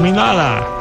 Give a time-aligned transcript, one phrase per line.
[0.00, 0.79] caminada.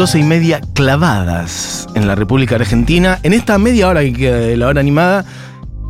[0.00, 3.18] 12 y media clavadas en la República Argentina.
[3.22, 5.26] En esta media hora que queda de la hora animada,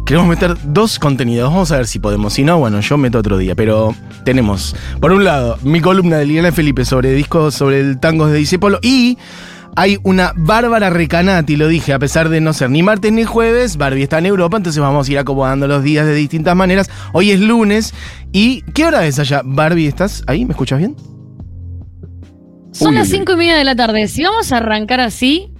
[0.04, 1.48] queremos meter dos contenidos.
[1.48, 2.32] Vamos a ver si podemos.
[2.32, 3.54] Si no, bueno, yo meto otro día.
[3.54, 8.32] Pero tenemos, por un lado, mi columna de Liliana Felipe sobre discos, sobre el tangos
[8.32, 9.16] de Discépolo y.
[9.76, 13.76] Hay una Bárbara Recanati, lo dije, a pesar de no ser ni martes ni jueves,
[13.76, 16.90] Barbie está en Europa, entonces vamos a ir acomodando los días de distintas maneras.
[17.12, 17.94] Hoy es lunes
[18.32, 19.42] y ¿qué hora es allá?
[19.44, 20.44] Barbie, ¿estás ahí?
[20.44, 20.96] ¿Me escuchas bien?
[22.72, 24.06] Son Uy, las uy, cinco y media de la tarde.
[24.08, 25.52] Si vamos a arrancar así,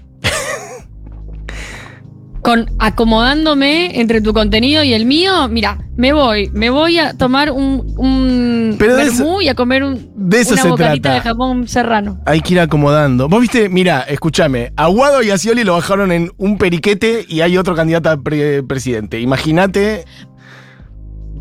[2.42, 7.50] con acomodándome entre tu contenido y el mío, mira, me voy, me voy a tomar
[7.52, 11.14] un, un Pero de eso- y a comer un, de eso una se bocadita trata.
[11.16, 12.20] de jamón serrano.
[12.24, 13.28] Hay que ir acomodando.
[13.28, 17.74] Vos viste, mira, escúchame, Aguado y Ascioli lo bajaron en un periquete y hay otro
[17.74, 19.20] candidato a pre- presidente.
[19.20, 20.06] Imagínate.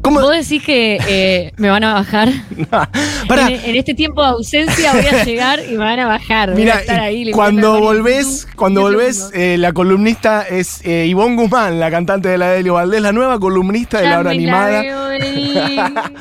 [0.09, 0.21] ¿Cómo?
[0.21, 2.29] ¿Vos decís que eh, me van a bajar?
[3.29, 6.51] En, en este tiempo de ausencia voy a llegar y me van a bajar.
[6.51, 11.35] Voy a mira, estar ahí cuando volvés, cuando volvés, eh, la columnista es eh, Ivonne
[11.35, 14.83] Guzmán, la cantante de la Delio Valdés, la nueva columnista de la hora animada.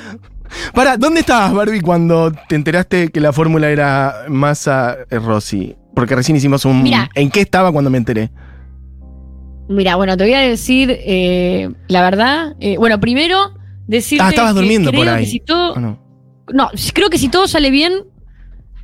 [0.75, 5.77] Pará, ¿dónde estabas, Barbie, cuando te enteraste que la fórmula era Massa eh, Rossi?
[5.95, 6.83] Porque recién hicimos un.
[6.83, 7.11] Mira.
[7.15, 8.31] ¿En qué estaba cuando me enteré?
[9.69, 12.57] Mira, bueno, te voy a decir eh, la verdad.
[12.61, 13.58] Eh, bueno, primero
[13.89, 15.25] decirte Ah, estabas que durmiendo por ahí.
[15.25, 15.99] que si todo, ¿O no?
[16.53, 17.93] no, creo que si todo sale bien,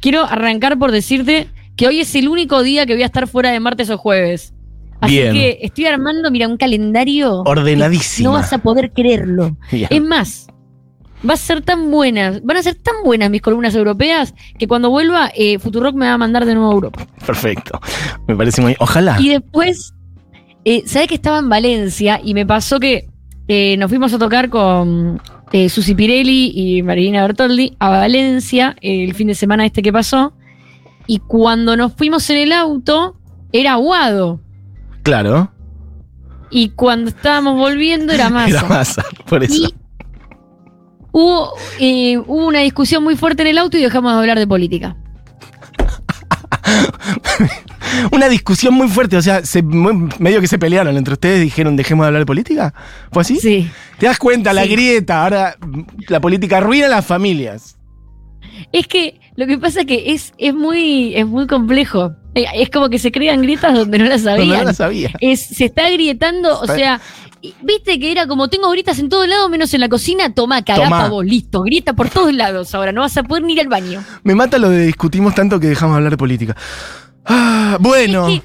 [0.00, 3.50] quiero arrancar por decirte que hoy es el único día que voy a estar fuera
[3.52, 4.52] de martes o jueves.
[5.00, 5.32] Así Bien.
[5.34, 7.42] que estoy armando, mira, un calendario.
[7.42, 8.28] Ordenadísima.
[8.30, 9.56] No vas a poder creerlo.
[9.70, 10.46] Es más,
[11.28, 14.88] va a ser tan buenas, van a ser tan buenas mis columnas europeas que cuando
[14.90, 17.06] vuelva, eh, Futurock me va a mandar de nuevo a Europa.
[17.26, 17.80] Perfecto.
[18.28, 18.76] Me parece muy.
[18.78, 19.16] Ojalá.
[19.20, 19.92] Y después,
[20.64, 22.20] eh, ¿sabes que estaba en Valencia?
[22.24, 23.08] Y me pasó que
[23.48, 25.20] eh, nos fuimos a tocar con
[25.52, 30.32] eh, Susi Pirelli y Marilina Bertoldi a Valencia el fin de semana este que pasó.
[31.06, 33.16] Y cuando nos fuimos en el auto,
[33.52, 34.40] era aguado.
[35.02, 35.52] Claro.
[36.50, 38.48] Y cuando estábamos volviendo era masa.
[38.58, 39.54] Era masa, por eso.
[39.54, 39.74] Y
[41.12, 44.46] hubo, eh, hubo una discusión muy fuerte en el auto y dejamos de hablar de
[44.46, 44.96] política.
[48.12, 52.04] Una discusión muy fuerte, o sea, se- medio que se pelearon entre ustedes, dijeron, dejemos
[52.04, 52.74] de hablar de política.
[53.12, 53.36] ¿Fue así?
[53.40, 53.70] Sí.
[53.98, 54.52] ¿Te das cuenta?
[54.52, 54.70] La Sí.
[54.70, 55.56] grieta, ahora
[56.08, 57.76] la política arruina a las familias.
[58.72, 62.12] Es que lo que pasa es que es, es, muy, es muy complejo.
[62.34, 64.58] Eh, Es como que se crean grietas donde no las sabían.
[64.58, 65.10] no la sabía.
[65.20, 67.00] Es, se está grietando, o sea,
[67.62, 71.08] viste que era como tengo grietas en todos lados menos en la cocina, toma, cagá
[71.08, 74.02] vos, listo, grieta por todos lados ahora, no vas a poder ni ir al baño.
[74.24, 76.56] Me mata lo de discutimos tanto que dejamos de hablar de política.
[77.24, 78.28] Ah, bueno.
[78.28, 78.40] Es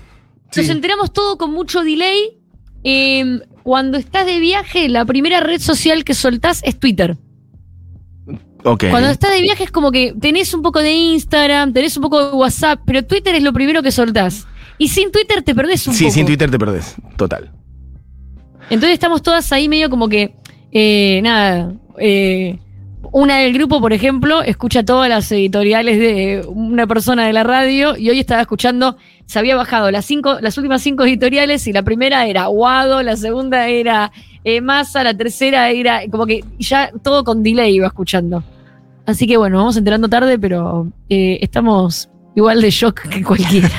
[0.52, 0.72] que nos Sí.
[0.72, 2.38] enteramos todo con mucho delay.
[2.84, 7.18] Eh, cuando estás de viaje, la primera red social que soltás es Twitter.
[8.64, 8.86] Ok.
[8.90, 12.30] Cuando estás de viaje es como que tenés un poco de Instagram, tenés un poco
[12.30, 14.48] de WhatsApp, pero Twitter es lo primero que soltás.
[14.78, 16.14] Y sin Twitter te perdés un Sí, poco.
[16.14, 16.96] sin Twitter te perdés.
[17.18, 17.52] Total.
[18.70, 20.36] Entonces estamos todas ahí medio como que,
[20.72, 22.60] eh, nada, eh,
[23.12, 27.98] una del grupo, por ejemplo, escucha todas las editoriales de una persona de la radio
[27.98, 31.84] y hoy estaba escuchando, se había bajado las cinco, las últimas cinco editoriales y la
[31.84, 34.12] primera era Guado, la segunda era
[34.44, 38.44] eh, Massa, la tercera era como que ya todo con delay iba escuchando.
[39.06, 43.70] Así que bueno, vamos enterando tarde, pero eh, estamos igual de shock que cualquiera.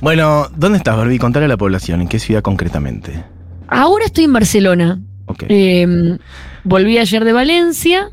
[0.00, 1.18] Bueno, ¿dónde estás, Barbie?
[1.18, 3.22] Contale a la población, ¿en qué ciudad concretamente?
[3.68, 5.00] Ahora estoy en Barcelona.
[5.26, 5.44] Ok.
[5.48, 6.18] Eh,
[6.64, 8.10] volví ayer de Valencia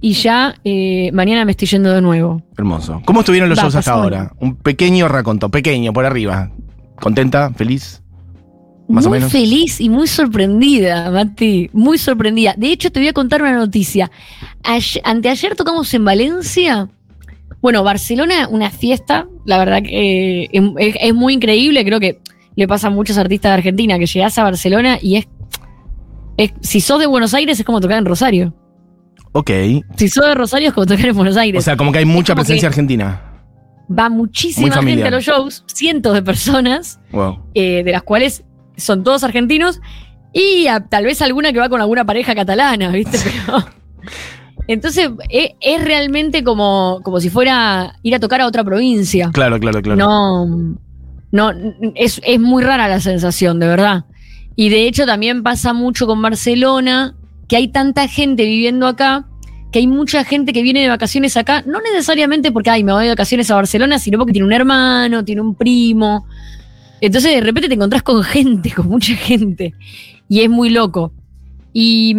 [0.00, 2.42] y ya eh, mañana me estoy yendo de nuevo.
[2.56, 3.02] Hermoso.
[3.04, 4.32] ¿Cómo estuvieron los Va, shows hasta ahora?
[4.38, 6.50] Un pequeño raconto, pequeño, por arriba.
[7.00, 7.52] ¿Contenta?
[7.54, 8.02] ¿Feliz?
[8.86, 9.32] Más o muy menos.
[9.32, 11.70] feliz y muy sorprendida, Mati.
[11.72, 12.54] Muy sorprendida.
[12.56, 14.10] De hecho, te voy a contar una noticia.
[14.62, 16.88] Ayer- anteayer tocamos en Valencia.
[17.62, 19.26] Bueno, Barcelona, una fiesta.
[19.46, 20.48] La verdad que eh,
[20.78, 21.82] es, es muy increíble.
[21.82, 22.20] Creo que
[22.56, 25.28] le pasa a muchos artistas de Argentina que llegás a Barcelona y es,
[26.36, 26.52] es.
[26.60, 28.54] Si sos de Buenos Aires, es como tocar en Rosario.
[29.32, 29.50] Ok.
[29.96, 31.58] Si sos de Rosario, es como tocar en Buenos Aires.
[31.58, 33.20] O sea, como que hay mucha presencia argentina.
[33.90, 37.38] Va muchísima gente a los shows, cientos de personas, Wow.
[37.54, 38.44] eh, de las cuales
[38.76, 39.80] son todos argentinos,
[40.32, 43.18] y a- tal vez alguna que va con alguna pareja catalana, ¿viste?
[43.46, 43.58] Pero
[44.66, 49.30] Entonces, es, es realmente como, como si fuera ir a tocar a otra provincia.
[49.32, 49.98] Claro, claro, claro.
[49.98, 50.46] No,
[51.32, 51.52] no,
[51.94, 54.04] es, es muy rara la sensación, de verdad.
[54.56, 57.16] Y de hecho también pasa mucho con Barcelona,
[57.48, 59.26] que hay tanta gente viviendo acá,
[59.72, 63.04] que hay mucha gente que viene de vacaciones acá, no necesariamente porque, ay, me voy
[63.04, 66.26] de vacaciones a Barcelona, sino porque tiene un hermano, tiene un primo.
[67.00, 69.74] Entonces de repente te encontrás con gente, con mucha gente.
[70.28, 71.12] Y es muy loco.
[71.72, 72.14] Y,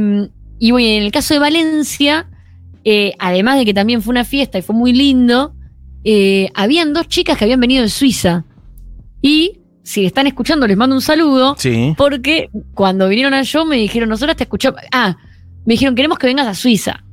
[0.59, 2.27] y bueno, en el caso de Valencia,
[2.83, 5.55] eh, además de que también fue una fiesta y fue muy lindo,
[6.03, 8.45] eh, habían dos chicas que habían venido de Suiza.
[9.21, 11.55] Y si están escuchando, les mando un saludo.
[11.57, 11.93] Sí.
[11.95, 14.81] Porque cuando vinieron a show me dijeron, nosotras te escuchamos.
[14.91, 15.15] Ah,
[15.63, 17.03] me dijeron, queremos que vengas a Suiza.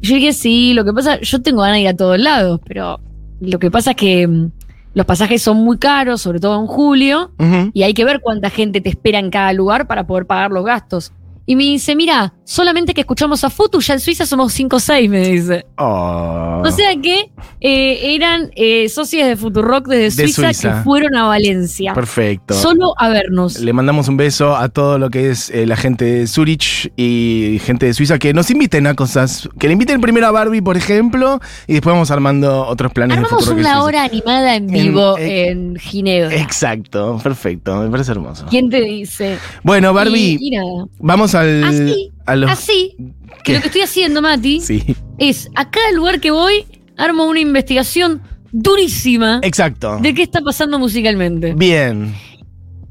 [0.00, 2.60] Y yo dije, sí, lo que pasa, yo tengo ganas de ir a todos lados,
[2.64, 3.00] pero
[3.40, 4.50] lo que pasa es que mm,
[4.94, 7.32] los pasajes son muy caros, sobre todo en julio,
[7.72, 10.64] y hay que ver cuánta gente te espera en cada lugar para poder pagar los
[10.64, 11.12] gastos.
[11.44, 14.80] Y me dice, mira, solamente que escuchamos a Futu, ya en Suiza somos 5 o
[14.80, 15.66] 6, me dice.
[15.76, 16.62] Oh.
[16.64, 17.30] O sea que
[17.60, 20.76] eh, eran eh, socios de Futurock desde De Suiza, Suiza.
[20.78, 21.94] que fueron a Valencia.
[21.94, 22.54] Perfecto.
[22.54, 23.58] Solo a vernos.
[23.58, 27.60] Le mandamos un beso a todo lo que es eh, la gente de Zurich y
[27.64, 29.48] gente de Suiza que nos inviten a cosas.
[29.58, 33.24] Que le inviten primero a Barbie, por ejemplo, y después vamos armando otros planes de
[33.24, 36.36] Armamos que una hora animada en En- vivo eh, en, Ginebra.
[36.36, 38.46] Exacto, perfecto, me parece hermoso.
[38.48, 39.38] ¿Quién te dice?
[39.64, 40.84] Bueno, Barbie, Y, y nada.
[41.32, 41.64] Vamos al.
[41.64, 42.50] Así, a los.
[42.50, 42.96] Así,
[43.44, 44.82] que lo que estoy haciendo, Mati, Sí,
[45.18, 46.64] es a cada lugar que voy,
[46.96, 49.98] armo una investigación durísima exacto.
[50.00, 51.54] de qué está pasando musicalmente.
[51.54, 52.14] Bien.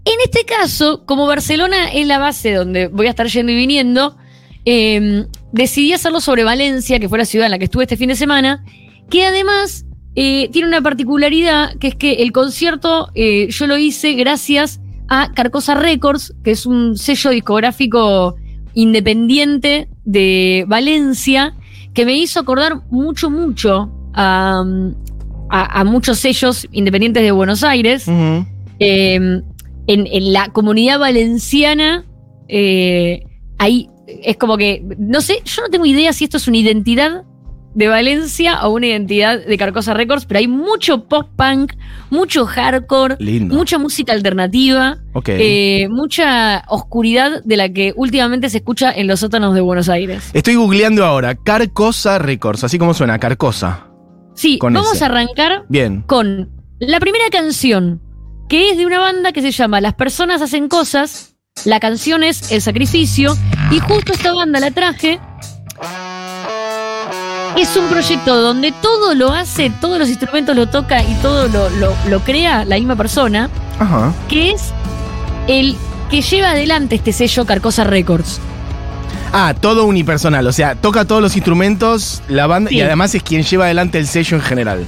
[0.04, 4.18] En este caso, como Barcelona es la base donde voy a estar yendo y viniendo,
[4.66, 8.10] eh, decidí hacerlo sobre Valencia, que fue la ciudad en la que estuve este fin
[8.10, 8.64] de semana,
[9.10, 9.86] que además
[10.16, 14.80] eh, tiene una particularidad, que es que el concierto eh, yo lo hice gracias
[15.14, 18.38] a Carcosa Records, que es un sello discográfico
[18.74, 21.54] independiente de Valencia,
[21.94, 24.64] que me hizo acordar mucho, mucho a,
[25.50, 28.06] a- a muchos sellos independientes de Buenos Aires.
[28.80, 29.42] Eh, en,
[30.08, 32.06] en la comunidad valenciana,
[32.48, 33.24] eh,
[33.58, 37.24] ahí es como que, no sé, yo no tengo idea si esto es una identidad
[37.74, 41.74] de Valencia o una identidad de Carcosa Records, pero hay mucho post-punk,
[42.10, 43.56] mucho hardcore, Lindo.
[43.56, 44.98] mucha música alternativa,
[45.28, 50.30] eh, mucha oscuridad de la que últimamente se escucha en los sótanos de Buenos Aires.
[50.34, 51.36] Estoy googleando ahora.
[51.36, 53.88] Carcosa Records, así como suena, Carcosa.
[54.34, 55.04] Sí, Con vamos ese.
[55.04, 56.02] a arrancar Bien.
[56.08, 58.02] con la primera canción,
[58.50, 61.36] que es de una banda que se llama Las personas hacen cosas.
[61.66, 63.36] La canción es El sacrificio.
[63.72, 65.20] Y justo esta banda la traje.
[67.62, 71.70] Es un proyecto donde todo lo hace, todos los instrumentos lo toca y todo lo,
[71.70, 73.50] lo- lo crea la misma persona,
[73.80, 74.12] Ajá.
[74.28, 74.72] que es
[75.48, 75.78] el
[76.10, 78.40] que lleva adelante este sello Carcosa Records.
[79.32, 83.44] Ah, todo unipersonal, o sea, toca todos los instrumentos, la banda, y además es quien
[83.44, 84.86] lleva adelante el sello en general.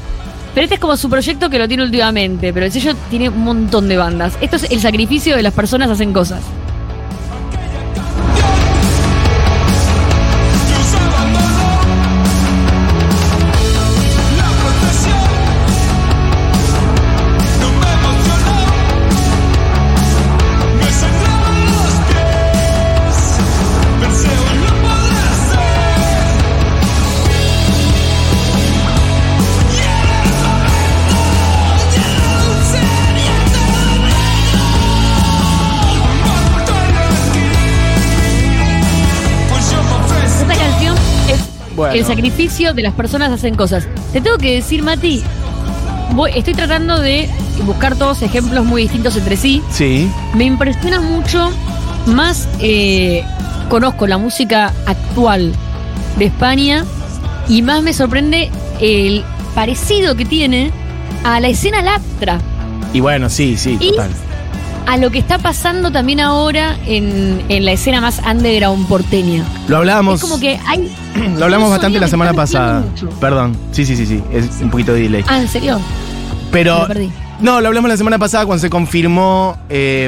[0.56, 3.44] Pero este es como su proyecto que lo tiene últimamente, pero el sello tiene un
[3.44, 4.34] montón de bandas.
[4.42, 6.42] Esto es el sacrificio de las personas hacen cosas.
[41.94, 43.88] El sacrificio de las personas hacen cosas.
[44.12, 45.24] Te tengo que decir, Mati,
[46.14, 47.30] voy- estoy tratando de
[47.66, 49.62] buscar todos ejemplos muy distintos entre sí.
[49.72, 50.10] Sí.
[50.36, 51.52] Me impresiona mucho,
[52.08, 53.24] más eh,
[53.70, 55.54] conozco la música actual
[56.18, 56.84] de España
[57.48, 59.24] y más me sorprende el
[59.56, 60.72] parecido que tiene
[61.24, 62.40] a la escena Laptra,
[62.94, 64.12] Y bueno, sí, sí, Y- total.
[64.86, 69.44] A lo que está pasando también ahora en, en la escena más underground porteña.
[69.68, 70.92] Lo hablábamos, Es como que hay...
[71.38, 72.82] lo hablamos bastante la semana pasada.
[72.82, 73.10] mucho.
[73.20, 73.56] Perdón.
[73.72, 74.22] Sí, sí, sí, sí.
[74.32, 75.24] Es un poquito de delay.
[75.28, 75.80] Ah, ¿en serio?
[76.52, 76.88] Pero.
[77.40, 80.06] No, lo hablamos la semana pasada cuando se confirmó eh,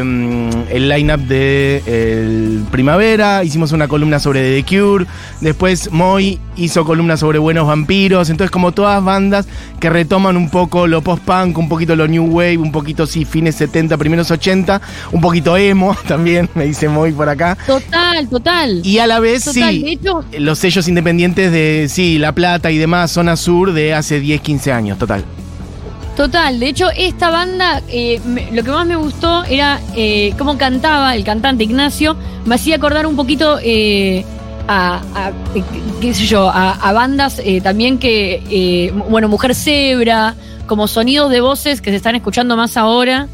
[0.70, 3.44] el line-up de el Primavera.
[3.44, 5.06] Hicimos una columna sobre The Cure.
[5.42, 8.30] Después Moy hizo columna sobre Buenos Vampiros.
[8.30, 9.48] Entonces, como todas bandas
[9.80, 13.56] que retoman un poco lo post-punk, un poquito lo new wave, un poquito, sí, fines
[13.56, 17.58] 70, primeros 80, un poquito emo también, me dice Moy por acá.
[17.68, 18.82] Total, total.
[18.86, 19.74] Y a la vez, total.
[19.74, 24.20] sí, hecho, los sellos independientes de, sí, La Plata y demás, zona sur de hace
[24.20, 25.26] 10, 15 años, total.
[26.16, 30.58] Total, de hecho esta banda, eh, me- lo que más me gustó era eh, cómo
[30.58, 34.24] cantaba el cantante Ignacio, me hacía acordar un poquito eh,
[34.68, 35.64] a, a, eh,
[36.00, 40.36] qué sé yo, a, a bandas eh, también que, bueno, Mujer Zebra,
[40.68, 43.28] como sonidos de voces que se están escuchando más ahora,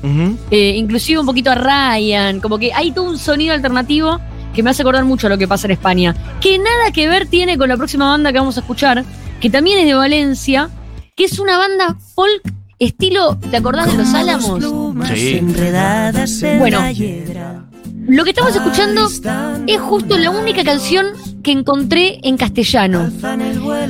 [0.52, 4.20] inclusive un poquito a Ryan, como que hay todo un sonido alternativo
[4.56, 7.28] que me hace acordar mucho a lo que pasa en España, que nada que ver
[7.28, 9.06] tiene con la próxima banda que vamos a escuchar,
[9.40, 10.70] que también es de Valencia,
[11.16, 12.42] que es una banda folk
[12.88, 14.64] estilo, ¿te acordás de los Álamos?
[15.14, 15.42] Sí.
[16.58, 16.80] Bueno,
[18.08, 19.08] lo que estamos escuchando
[19.68, 21.08] es justo la única canción
[21.44, 23.12] que encontré en castellano.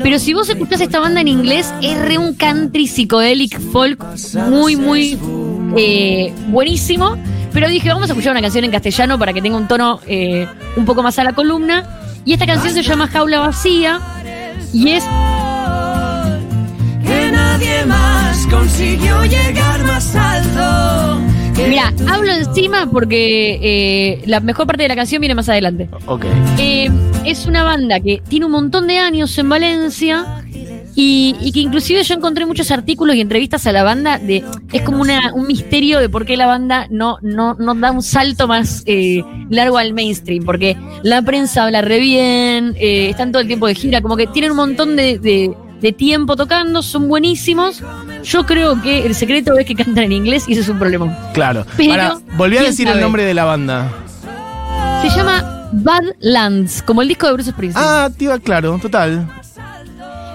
[0.04, 4.04] Pero si vos escuchás esta banda en inglés, es re un country psicodélic folk
[4.50, 5.18] muy, muy
[5.78, 7.18] eh, buenísimo.
[7.54, 10.48] Pero dije, vamos a escuchar una canción en castellano para que tenga un tono eh,
[10.76, 12.00] un poco más a la columna.
[12.26, 14.00] Y esta canción se llama Jaula Vacía
[14.74, 15.04] y es
[17.04, 18.21] Que nadie más
[18.86, 21.22] consiguió llegar más alto.
[21.56, 25.88] que Mira, hablo encima porque eh, la mejor parte de la canción viene más adelante.
[26.08, 26.26] Ok.
[26.58, 26.90] Eh,
[27.24, 30.44] es una banda que tiene un montón de años en Valencia
[30.96, 34.82] y, y que inclusive yo encontré muchos artículos y entrevistas a la banda de es
[34.82, 38.48] como una, un misterio de por qué la banda no, no, no da un salto
[38.48, 39.22] más eh,
[39.52, 43.76] largo al mainstream, porque la prensa habla re bien, eh, están todo el tiempo de
[43.76, 47.82] gira, como que tienen un montón de, de- de tiempo tocando, son buenísimos.
[48.24, 51.18] Yo creo que el secreto es que cantan en inglés y ese es un problema.
[51.34, 51.66] Claro.
[51.76, 53.92] Pero, Ahora, volví a ¿quién decir el nombre de la banda.
[55.02, 57.86] Se llama Badlands, como el disco de Bruce Springsteen.
[57.86, 59.28] Ah, tío, claro, total.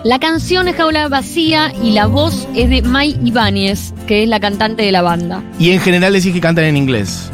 [0.04, 4.40] La canción es Jaula Vacía y la voz es de Mai Ibáñez, que es la
[4.40, 5.42] cantante de la banda.
[5.58, 7.30] Y en general decís que cantan en inglés.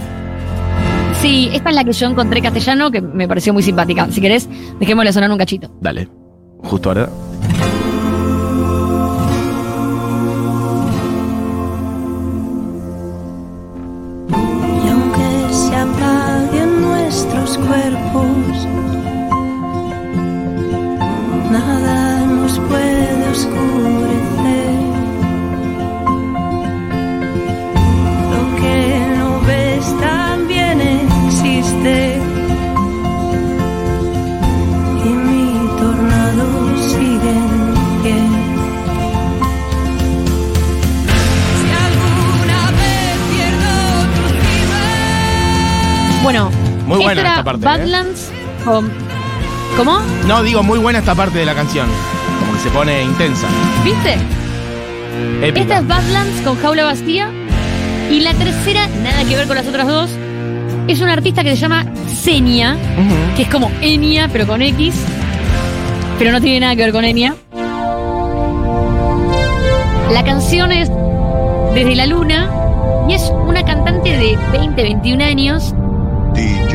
[1.20, 4.08] Sí, esta es la que yo encontré en castellano, que me pareció muy simpática.
[4.10, 4.48] Si querés,
[4.80, 5.70] dejémosle sonar un cachito.
[5.80, 6.08] Dale.
[6.58, 7.08] Justo ahora.
[46.22, 46.50] Bueno,
[46.86, 47.68] Muy buena esta era esta parte, ¿eh?
[47.68, 48.30] Badlands
[48.64, 48.90] con...
[49.76, 50.00] ¿Cómo?
[50.26, 51.86] No, digo, muy buena esta parte de la canción.
[52.40, 53.46] Como que se pone intensa.
[53.84, 54.16] ¿Viste?
[55.42, 55.60] Épica.
[55.60, 57.30] Esta es Badlands con Jaula Vacía.
[58.10, 60.10] Y la tercera, nada que ver con las otras dos,
[60.86, 62.76] es un artista que se llama Senia,
[63.36, 64.94] que es como Enya, pero con X.
[66.18, 67.34] Pero no tiene nada que ver con Enya.
[70.10, 70.90] La canción es
[71.74, 72.50] Desde la Luna
[73.08, 75.74] y es una cantante de 20, 21 años.
[76.32, 76.74] DJ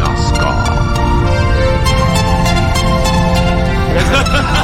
[0.00, 0.50] Nazca.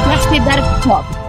[0.03, 1.22] que hace dark pop.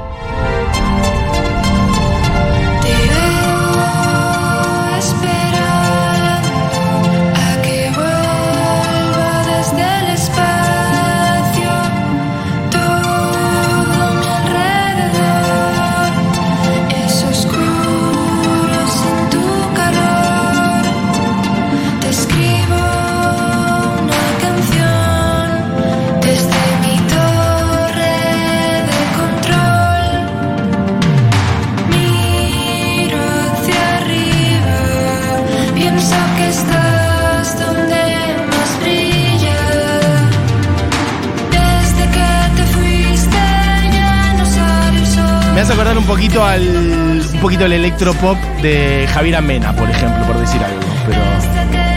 [47.44, 50.80] Poquito el electropop de Javier Amena, por ejemplo, por decir algo.
[51.06, 51.20] Pero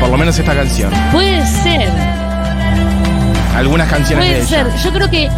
[0.01, 0.91] por lo menos esta canción.
[1.13, 1.89] Puede ser,
[3.55, 4.67] Algunas canciones puede de ser.
[4.67, 4.75] ella.
[4.83, 5.29] Yo creo que.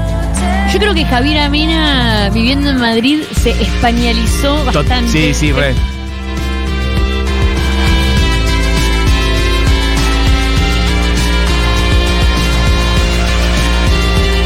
[0.73, 5.11] Yo creo que Javier Amena, viviendo en Madrid, se españolizó To- bastante.
[5.11, 5.75] Sí, sí, re.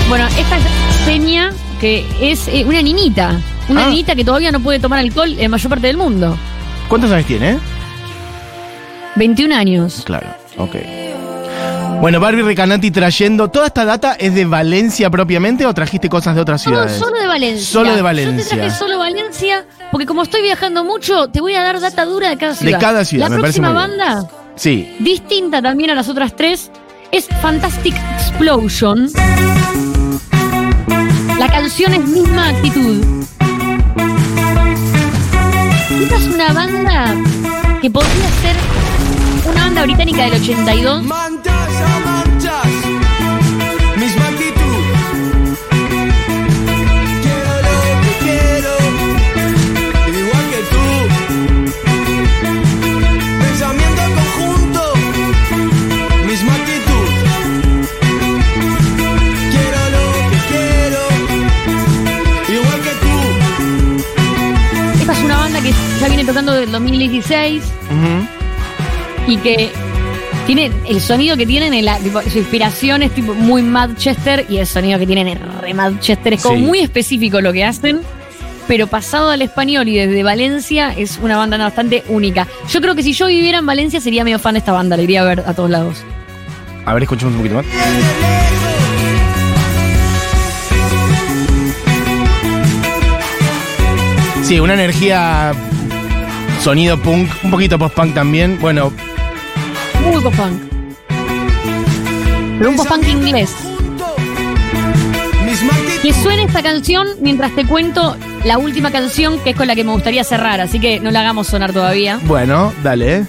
[0.10, 0.64] Bueno, esta es
[1.06, 3.40] Senia, que es eh, una niñita.
[3.70, 3.90] Una Ah.
[3.90, 6.38] niñita que todavía no puede tomar alcohol en mayor parte del mundo.
[6.90, 7.58] ¿Cuántos años tiene?
[9.16, 10.02] 21 años.
[10.06, 10.28] Claro,
[10.58, 10.76] ok.
[12.02, 13.48] Bueno, Barbie Recanati trayendo.
[13.50, 16.98] ¿Toda esta data es de Valencia propiamente o trajiste cosas de otras ciudades?
[16.98, 17.66] solo de Valencia.
[17.66, 18.50] Solo de Yo Valencia.
[18.50, 22.30] te traje solo Valencia, porque como estoy viajando mucho, te voy a dar data dura
[22.30, 22.80] de cada ciudad.
[22.82, 23.98] cada ciudad, La me parece próxima bien.
[24.00, 24.96] banda, Sí.
[25.00, 26.70] distinta también a las otras tres,
[27.12, 29.10] es Fantastic Explosion.
[31.40, 33.02] La canción es misma actitud.
[36.02, 37.16] Esta es una banda
[37.82, 38.56] que podría ser
[39.52, 41.04] una banda británica del 82.
[41.04, 42.83] Manchas a manchas,
[66.34, 69.32] tocando del 2016 Ujú.
[69.32, 69.70] y que
[70.48, 74.58] tiene el sonido que tienen, en la, tipo, su inspiración es tipo muy Manchester y
[74.58, 76.34] el sonido que tienen es re Manchester.
[76.34, 76.62] Es como Sí.
[76.64, 78.02] muy específico lo que hacen,
[78.68, 82.48] pero pasado al español y desde Valencia es una banda bastante única.
[82.70, 85.04] Yo creo que si yo viviera en Valencia sería medio fan de esta banda, la
[85.04, 86.04] iría a ver a todos lados.
[86.86, 87.66] A ver, escuchemos un poquito más.
[94.44, 95.54] Sí, una energía.
[96.64, 98.58] Sonido punk, un poquito post-punk también.
[98.62, 98.92] Bueno,
[100.02, 100.62] Muy post-punk.
[102.58, 103.54] Pero un post-punk inglés.
[106.02, 109.84] Que suene esta canción mientras te cuento la última canción que es con la que
[109.84, 112.20] me gustaría cerrar, así que no la hagamos sonar todavía.
[112.24, 113.26] bueno, dale.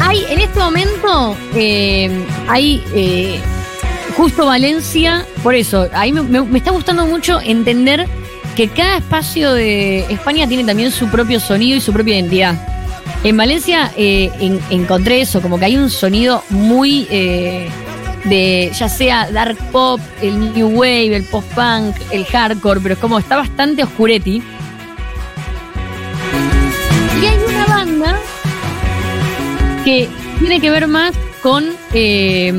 [0.00, 2.10] Hay, en este momento, eh,
[2.48, 3.40] hay eh,
[4.16, 8.06] justo Valencia, por eso, ahí me, me- me está gustando mucho entender
[8.56, 12.54] que cada espacio de España tiene también su propio sonido y su propia identidad.
[13.22, 17.68] En Valencia eh, en- encontré eso, como que hay un sonido muy eh,
[18.24, 23.18] de, ya sea dark pop, el new wave, el post-punk, el hardcore, pero es como
[23.18, 24.42] está bastante oscuretti.
[27.22, 28.16] Y hay una banda
[29.84, 30.08] que
[30.38, 32.52] tiene que ver más con eh,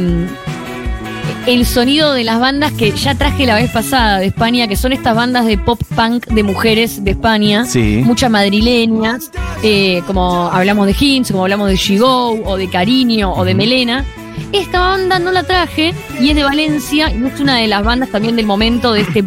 [1.48, 4.92] el sonido de las bandas que ya traje la vez pasada de España, que son
[4.92, 8.02] estas bandas de pop punk de mujeres de España, Sí.
[8.06, 9.32] muchas madrileñas,
[9.64, 14.04] eh, como hablamos de Hints, como hablamos de Shigo, o de Cariño, o de Melena.
[14.52, 18.10] Esta banda no la traje y es de Valencia y es una de las bandas
[18.10, 19.24] también del momento de este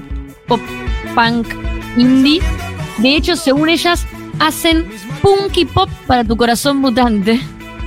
[0.46, 0.60] pop
[1.14, 1.46] punk
[1.96, 2.40] indie.
[2.98, 4.06] De hecho, según ellas,
[4.38, 4.86] hacen
[5.22, 7.40] punky pop para tu corazón mutante.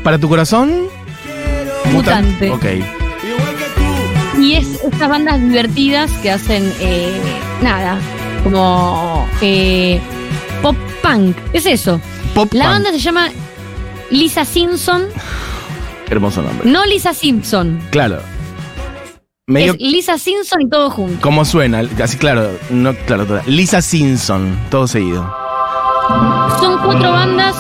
[0.04, 0.72] ¿Para tu corazón?
[1.91, 2.50] Mutante.
[2.50, 2.65] Ok.
[4.43, 7.12] Y es estas bandas divertidas que hacen eh,
[7.62, 7.97] nada,
[8.43, 10.01] como eh,
[10.62, 11.36] pop punk.
[11.53, 12.01] Es eso.
[12.36, 12.73] Pop La punk.
[12.73, 13.29] banda se llama
[14.10, 15.03] Lisa Simpson,
[16.10, 16.69] Hermoso nombre.
[16.69, 17.79] no Lisa Simpson.
[17.89, 18.19] Claro.
[19.47, 21.21] Medio Es Lisa Simpson y todo junto.
[21.21, 25.23] como suena, así claro, no claro, toda- Lisa Simpson, todo seguido.
[26.60, 27.56] Son cuatro bandas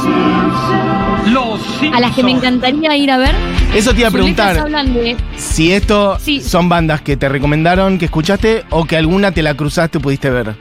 [1.27, 1.59] Los
[1.93, 3.35] a las que me encantaría ir a ver.
[3.73, 6.41] Eso te iba a preguntar, de si esto Sí.
[6.41, 10.29] son bandas que te recomendaron, que escuchaste o que alguna te la cruzaste y pudiste
[10.29, 10.55] ver.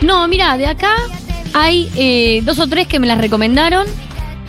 [0.00, 0.92] No, mira, de acá
[1.54, 3.86] hay eh, dos o tres que me las recomendaron,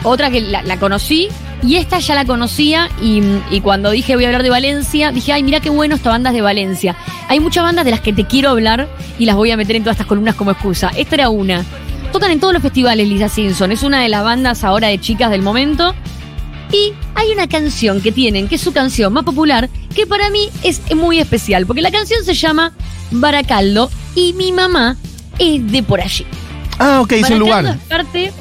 [0.04, 1.28] otra que la, la conocí,
[1.64, 5.32] y esta ya la conocía, y, y cuando dije voy a hablar de Valencia, dije,
[5.34, 6.96] ay, mira qué bueno esta banda es de Valencia.
[7.30, 9.84] Hay muchas bandas de las que te quiero hablar y las voy a meter en
[9.84, 10.92] todas estas columnas como excusa.
[10.96, 11.64] Esta era una.
[12.14, 15.30] Tocan en todos los festivales Lisa Simpson, es una de las bandas ahora de chicas
[15.32, 15.94] del momento.
[16.72, 20.50] Y hay una canción que tienen, que es su canción más popular, que para mí
[20.64, 22.72] es muy especial, porque la canción se llama
[23.12, 24.96] Baracaldo y mi mamá
[25.40, 26.26] es de por allí.
[26.80, 27.66] Ah, ok, es un Baracaldo lugar.
[27.82, 28.32] es parte.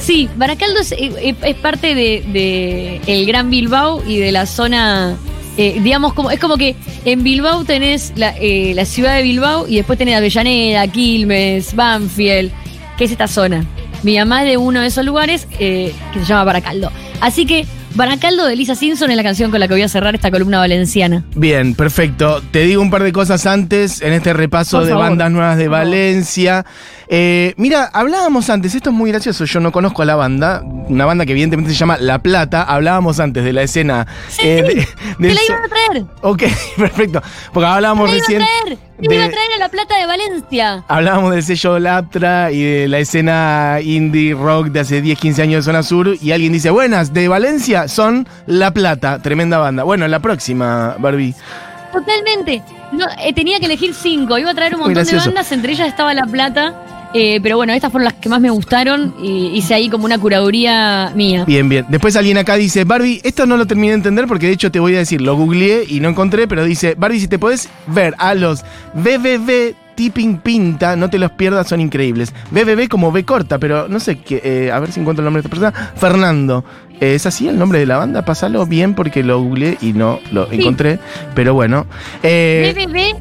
[0.00, 5.16] Sí, Baracaldo es, es- es parte de, de el Gran Bilbao y de la zona.
[5.56, 9.66] eh, digamos, como es como que en Bilbao tenés la, eh, la ciudad de Bilbao
[9.66, 12.52] y después tenés Avellaneda, Quilmes, Banfield,
[12.96, 13.64] que es esta zona.
[14.02, 16.90] Mi mamá es de uno de esos lugares eh, que se llama Baracaldo.
[17.20, 20.14] Así que Baracaldo de Lisa Simpson es la canción con la que voy a cerrar
[20.14, 21.24] esta columna valenciana.
[21.34, 22.42] Bien, perfecto.
[22.50, 25.08] Te digo un par de cosas antes en este repaso Por de favor.
[25.08, 25.68] bandas nuevas de.
[25.68, 26.66] Valencia.
[27.08, 31.04] Eh, mira, hablábamos antes, esto es muy gracioso, yo no conozco a la banda, una
[31.06, 34.06] banda que evidentemente se llama La Plata, hablábamos antes de la escena.
[34.28, 36.04] Sí, eh, de- ¡Te la iban a traer!
[36.22, 36.42] Ok,
[36.76, 37.22] perfecto.
[37.52, 38.40] Porque hablábamos ¡Te la recién.
[38.40, 38.78] iban a traer!
[38.98, 40.84] ¡Te iban a traer a La Plata de Valencia!
[40.88, 45.64] Hablábamos del sello Laptra y de la escena indie rock de hace 10, 15 años
[45.64, 46.16] de Zona Sur.
[46.20, 49.84] Y alguien dice, buenas, de Valencia son La Plata, tremenda banda.
[49.84, 51.34] Bueno, la próxima, Barbie.
[51.92, 52.62] Totalmente.
[52.92, 54.36] No, eh, tenía que elegir cinco.
[54.38, 56.74] Iba a traer un montón de bandas, entre ellas estaba La Plata.
[57.18, 60.18] Eh, pero bueno, estas fueron las que más me gustaron y hice ahí como una
[60.18, 61.44] curaduría mía.
[61.46, 61.86] Bien, bien.
[61.88, 64.80] Después alguien acá dice, Barbie, esto no lo terminé de entender porque de hecho te
[64.80, 68.14] voy a decir, lo googleé y no encontré, pero dice, Barbie, si te podés ver
[68.18, 72.34] a los BBB Tipping Pinta, no te los pierdas, son increíbles.
[72.50, 75.42] BBB como B corta, pero no sé qué, eh, a ver si encuentro el nombre
[75.42, 75.92] de esta persona.
[75.96, 76.64] Fernando.
[77.00, 78.24] Eh, ¿Es así el nombre de la banda?
[78.24, 80.56] Pásalo bien porque lo googleé y no lo Sí.
[80.56, 80.98] encontré.
[81.34, 81.86] Pero bueno.
[82.22, 83.14] BBB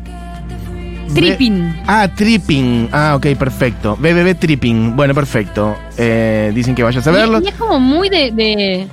[1.13, 1.83] Tripping.
[1.87, 2.89] Ah, Tripping.
[2.91, 3.95] Ah, ok, perfecto.
[3.97, 4.95] BBB Tripping.
[4.95, 5.75] Bueno, perfecto.
[5.97, 7.39] Eh, dicen que vayas a verlo.
[7.41, 8.87] Y, y es como muy de, de,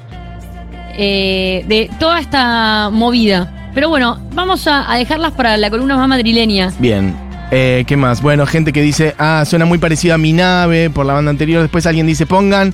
[0.96, 3.70] eh, de toda esta movida.
[3.75, 6.72] Pero bueno, vamos a, a dejarlas para la columna más madrileña.
[6.79, 7.14] Bien.
[7.51, 8.22] Eh, ¿Qué más?
[8.22, 11.61] Bueno, gente que dice, ah, suena muy parecido a mi nave por la banda anterior.
[11.61, 12.72] Después alguien dice, pongan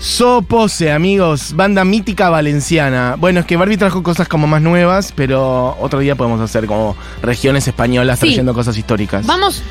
[0.00, 3.16] Sopose, amigos, banda mítica valenciana.
[3.18, 6.96] Bueno, es que Barbie trajo cosas como más nuevas, pero otro día podemos hacer como
[7.22, 8.26] regiones españolas Sí.
[8.26, 9.26] trayendo cosas históricas.
[9.26, 9.62] Vamos,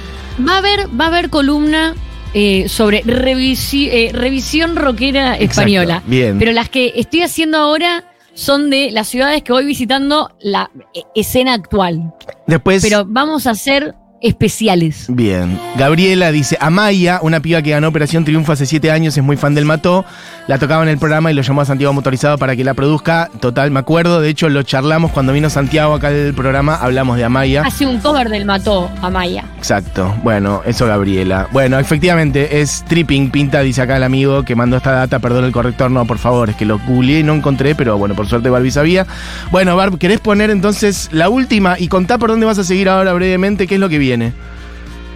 [0.48, 1.96] Va a haber, va a haber columna
[2.34, 6.04] eh, sobre revisi- eh, revisión rockera Exacto, española.
[6.06, 6.38] bien.
[6.38, 8.04] Pero las que estoy haciendo ahora
[8.36, 12.13] son de las ciudades que voy visitando la eh, escena actual.
[12.46, 12.84] Después.
[12.84, 15.06] Pero vamos a hacer especiales.
[15.10, 15.60] Bien.
[15.77, 19.56] Gabriela dice, Amaya, una piba que ganó Operación Triunfo hace siete años, es muy fan
[19.56, 20.06] del Mató.
[20.48, 23.30] La tocaba en el programa y lo llamó a Santiago Motorizado para que la produzca.
[23.42, 24.22] Total, me acuerdo.
[24.22, 26.76] De hecho, lo charlamos cuando vino Santiago acá al programa.
[26.76, 27.64] Hablamos de Amaya.
[27.66, 29.44] Hace un cover del Mató a Maya.
[29.58, 30.16] Exacto.
[30.24, 31.50] Bueno, eso Gabriela.
[31.52, 35.20] Bueno, efectivamente, es tripping, pinta, dice acá el amigo que mandó esta data.
[35.20, 38.16] Perdón el corrector, no, por favor, es que lo googleé y no encontré, pero bueno,
[38.16, 39.06] por suerte Barbie sabía.
[39.52, 43.12] Bueno, Barb, ¿querés poner entonces la última y contá por dónde vas a seguir ahora
[43.12, 43.68] brevemente?
[43.68, 44.32] ¿Qué es lo que viene?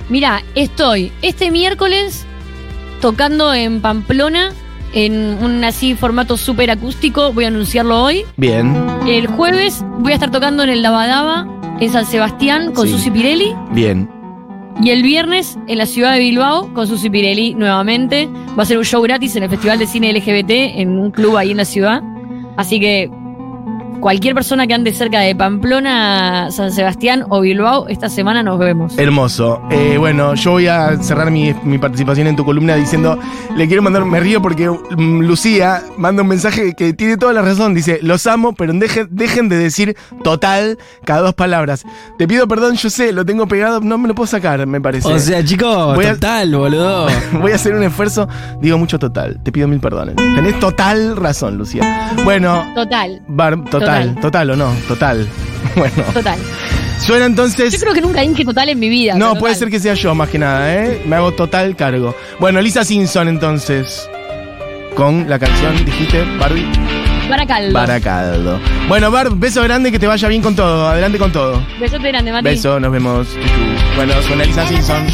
[0.10, 2.26] Mira, estoy este miércoles
[3.00, 4.52] tocando en Pamplona
[4.94, 7.32] en un así formato súper acústico.
[7.34, 8.24] Voy a anunciarlo hoy.
[8.38, 8.76] Bien,
[9.08, 11.48] El jueves voy a estar tocando en el Dabadaba
[11.80, 12.94] en San Sebastián con Sí.
[12.94, 13.54] Susi Pirelli.
[13.74, 14.10] bien.
[14.82, 18.28] Y el viernes en la ciudad de Bilbao con Susi Pirelli nuevamente.
[18.58, 20.50] Va a ser un show gratis en el Festival de Cine LGBT
[20.80, 22.02] en un club ahí en la ciudad.
[22.58, 23.10] Así que
[24.02, 28.98] cualquier persona que ande cerca de Pamplona, San Sebastián o Bilbao, esta semana nos vemos.
[28.98, 29.62] Hermoso.
[29.70, 33.18] Eh, bueno, yo voy a cerrar mi, mi participación en tu columna diciendo,
[33.56, 37.42] le quiero mandar, me río porque mm, Lucía manda un mensaje que tiene toda la
[37.42, 37.74] razón.
[37.74, 41.84] Dice, los amo, pero dejen, dejen de decir total cada dos palabras.
[42.18, 45.08] Te pido perdón, yo sé, lo tengo pegado, no me lo puedo sacar, me parece.
[45.08, 47.08] O sea, chicos, Voy a- total, boludo.
[47.40, 48.28] Voy a hacer un esfuerzo,
[48.62, 50.16] digo mucho total, te pido mil perdones.
[50.16, 52.12] Tenés total razón, Lucía.
[52.24, 53.91] Bueno, Total, Bar- total, total,
[54.22, 54.50] Total.
[54.52, 55.28] o no, total.
[55.76, 56.40] Bueno, total.
[57.00, 57.72] suena entonces...
[57.72, 59.14] Yo creo que nunca dije total en mi vida.
[59.14, 59.56] No, puede total.
[59.56, 61.02] ser que sea yo más que nada, ¿eh?
[61.06, 62.16] Me hago total cargo.
[62.40, 64.10] Bueno, Lisa Simpson entonces.
[64.96, 66.68] Con la canción, dijiste, Barbie,
[67.30, 67.74] Baracaldo.
[67.74, 68.60] Baracaldo.
[68.90, 70.90] Bueno, Barb, beso grande, que te vaya bien con todo.
[70.90, 71.66] Adelante con todo.
[71.80, 72.44] Besote grande, Mati.
[72.44, 73.28] Beso, nos vemos.
[73.96, 75.08] Bueno, suena Lisa Simpson.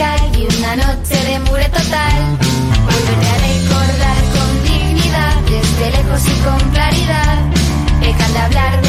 [0.00, 2.38] y una noche de mure total.
[2.86, 7.36] Volveré a recordar con dignidad, desde lejos y con claridad.
[8.00, 8.79] Dejan de hablar